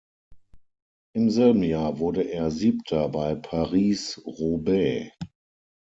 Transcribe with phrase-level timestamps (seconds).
[1.13, 5.11] Im selben Jahr wurde er Siebter bei Paris–Roubaix.